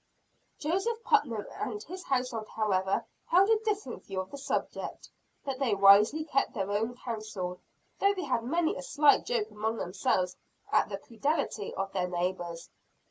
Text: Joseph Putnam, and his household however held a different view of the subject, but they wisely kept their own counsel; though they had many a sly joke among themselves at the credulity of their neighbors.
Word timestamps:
Joseph 0.57 1.03
Putnam, 1.03 1.45
and 1.57 1.83
his 1.83 2.03
household 2.05 2.47
however 2.55 3.05
held 3.27 3.51
a 3.51 3.59
different 3.59 4.03
view 4.03 4.19
of 4.21 4.31
the 4.31 4.37
subject, 4.39 5.11
but 5.45 5.59
they 5.59 5.75
wisely 5.75 6.23
kept 6.25 6.55
their 6.55 6.71
own 6.71 6.97
counsel; 6.97 7.59
though 7.99 8.15
they 8.15 8.23
had 8.25 8.43
many 8.43 8.75
a 8.75 8.81
sly 8.81 9.19
joke 9.19 9.51
among 9.51 9.77
themselves 9.77 10.35
at 10.71 10.89
the 10.89 10.97
credulity 10.97 11.71
of 11.75 11.93
their 11.93 12.07
neighbors. 12.07 12.71